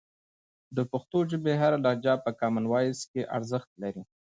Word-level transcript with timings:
د 0.75 0.77
پښتو 0.91 1.17
ژبې 1.31 1.53
هره 1.61 1.77
لهجه 1.85 2.13
په 2.25 2.31
کامن 2.39 2.65
وایس 2.71 2.99
کې 3.11 3.21
ارزښت 3.37 3.69
لري. 3.81 4.01